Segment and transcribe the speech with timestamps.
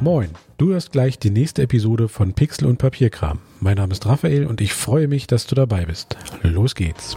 [0.00, 3.38] Moin, du hörst gleich die nächste Episode von Pixel und Papierkram.
[3.60, 6.16] Mein Name ist Raphael und ich freue mich, dass du dabei bist.
[6.42, 7.16] Los geht's.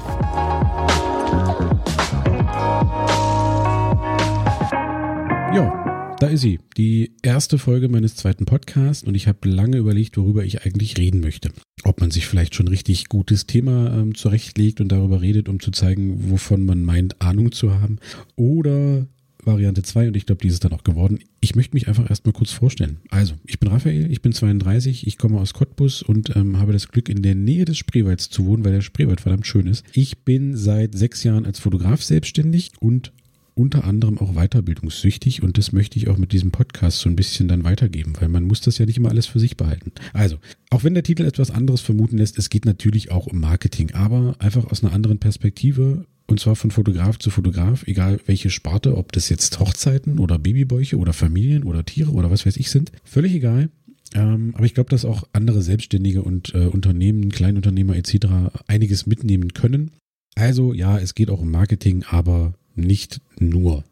[5.53, 5.92] Ja,
[6.24, 10.46] da ist sie, die erste Folge meines zweiten Podcasts und ich habe lange überlegt, worüber
[10.46, 11.51] ich eigentlich reden möchte.
[11.83, 15.72] Ob man sich vielleicht schon richtig gutes Thema ähm, zurechtlegt und darüber redet, um zu
[15.72, 17.99] zeigen, wovon man meint, Ahnung zu haben.
[18.38, 19.05] Oder
[19.44, 21.20] Variante 2 und ich glaube, die ist dann auch geworden.
[21.41, 23.02] Ich möchte mich einfach erstmal kurz vorstellen.
[23.10, 26.88] Also, ich bin Raphael, ich bin 32, ich komme aus Cottbus und ähm, habe das
[26.88, 29.84] Glück, in der Nähe des Spreewalds zu wohnen, weil der Spreewald verdammt schön ist.
[29.91, 33.12] Ich bin seit sechs Jahren als Fotograf selbstständig und
[33.55, 37.48] unter anderem auch weiterbildungssüchtig und das möchte ich auch mit diesem Podcast so ein bisschen
[37.48, 39.91] dann weitergeben, weil man muss das ja nicht immer alles für sich behalten.
[40.13, 40.38] Also,
[40.70, 44.35] auch wenn der Titel etwas anderes vermuten lässt, es geht natürlich auch um Marketing, aber
[44.39, 49.12] einfach aus einer anderen Perspektive und zwar von Fotograf zu Fotograf, egal welche Sparte, ob
[49.12, 53.34] das jetzt Hochzeiten oder Babybäuche oder Familien oder Tiere oder was weiß ich sind, völlig
[53.34, 53.70] egal.
[54.13, 58.27] Ähm, aber ich glaube, dass auch andere Selbstständige und äh, Unternehmen, Kleinunternehmer etc.
[58.67, 59.91] einiges mitnehmen können.
[60.35, 63.84] Also ja, es geht auch um Marketing, aber nicht nur.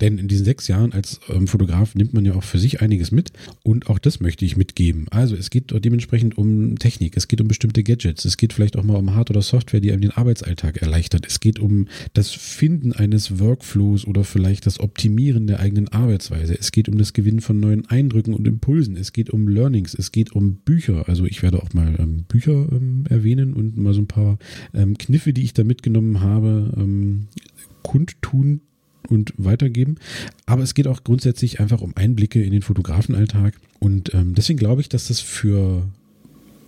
[0.00, 3.10] Denn in diesen sechs Jahren als ähm, Fotograf nimmt man ja auch für sich einiges
[3.10, 5.06] mit und auch das möchte ich mitgeben.
[5.10, 8.82] Also es geht dementsprechend um Technik, es geht um bestimmte Gadgets, es geht vielleicht auch
[8.82, 11.26] mal um Hard- oder Software, die einem den Arbeitsalltag erleichtert.
[11.26, 16.58] Es geht um das Finden eines Workflows oder vielleicht das Optimieren der eigenen Arbeitsweise.
[16.58, 18.96] Es geht um das Gewinnen von neuen Eindrücken und Impulsen.
[18.96, 21.08] Es geht um Learnings, es geht um Bücher.
[21.08, 24.38] Also ich werde auch mal ähm, Bücher ähm, erwähnen und mal so ein paar
[24.72, 27.26] ähm, Kniffe, die ich da mitgenommen habe, ähm,
[27.82, 28.60] kundtun
[29.08, 29.96] und weitergeben.
[30.46, 33.54] Aber es geht auch grundsätzlich einfach um Einblicke in den Fotografenalltag.
[33.78, 35.88] Und ähm, deswegen glaube ich, dass das für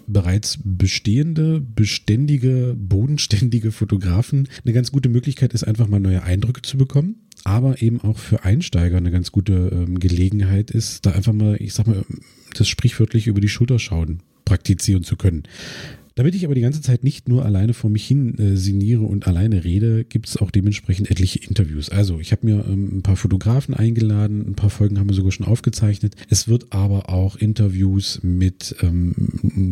[0.07, 6.77] bereits bestehende, beständige, bodenständige Fotografen eine ganz gute Möglichkeit ist, einfach mal neue Eindrücke zu
[6.77, 7.17] bekommen.
[7.45, 11.75] Aber eben auch für Einsteiger eine ganz gute ähm, Gelegenheit ist, da einfach mal, ich
[11.75, 12.05] sag mal,
[12.57, 15.45] das sprichwörtlich über die Schulter schauen praktizieren zu können.
[16.15, 19.27] Damit ich aber die ganze Zeit nicht nur alleine vor mich hin äh, signiere und
[19.27, 21.89] alleine rede, gibt es auch dementsprechend etliche Interviews.
[21.89, 25.33] Also ich habe mir ähm, ein paar Fotografen eingeladen, ein paar Folgen haben wir sogar
[25.33, 26.15] schon aufgezeichnet.
[26.29, 29.15] Es wird aber auch Interviews mit ähm,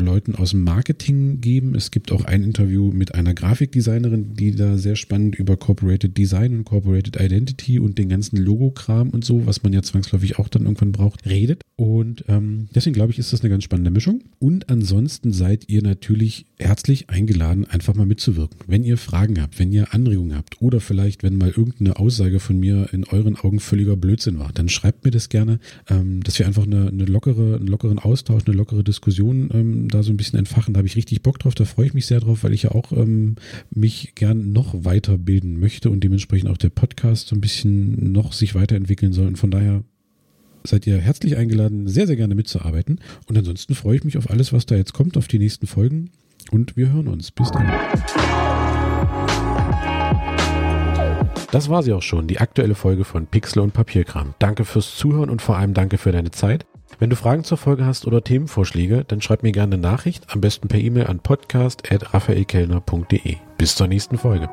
[0.00, 1.75] Leuten aus dem Marketing geben.
[1.75, 6.59] Es gibt auch ein Interview mit einer Grafikdesignerin, die da sehr spannend über Corporated Design
[6.59, 10.62] und Corporated Identity und den ganzen Logokram und so, was man ja zwangsläufig auch dann
[10.62, 11.62] irgendwann braucht, redet.
[11.77, 14.23] Und ähm, deswegen glaube ich, ist das eine ganz spannende Mischung.
[14.39, 18.59] Und ansonsten seid ihr natürlich natürlich herzlich eingeladen, einfach mal mitzuwirken.
[18.67, 22.59] Wenn ihr Fragen habt, wenn ihr Anregungen habt oder vielleicht, wenn mal irgendeine Aussage von
[22.59, 25.59] mir in euren Augen völliger Blödsinn war, dann schreibt mir das gerne,
[25.89, 30.03] ähm, dass wir einfach eine, eine lockere, einen lockeren Austausch, eine lockere Diskussion ähm, da
[30.03, 30.75] so ein bisschen entfachen.
[30.75, 32.73] Da habe ich richtig Bock drauf, da freue ich mich sehr drauf, weil ich ja
[32.73, 33.37] auch ähm,
[33.71, 38.55] mich gern noch weiterbilden möchte und dementsprechend auch der Podcast so ein bisschen noch sich
[38.55, 39.27] weiterentwickeln soll.
[39.27, 39.83] Und von daher
[40.65, 43.00] seid ihr herzlich eingeladen, sehr, sehr gerne mitzuarbeiten.
[43.28, 46.10] Und ansonsten freue ich mich auf alles, was da jetzt kommt, auf die nächsten Folgen.
[46.50, 47.31] Und wir hören uns.
[47.31, 47.71] Bis dann.
[51.50, 54.34] Das war sie auch schon, die aktuelle Folge von Pixel und Papierkram.
[54.38, 56.65] Danke fürs Zuhören und vor allem danke für deine Zeit.
[56.99, 60.41] Wenn du Fragen zur Folge hast oder Themenvorschläge, dann schreib mir gerne eine Nachricht, am
[60.41, 63.37] besten per E-Mail an podcast.raphaelkellner.de.
[63.59, 64.49] Bis zur nächsten Folge.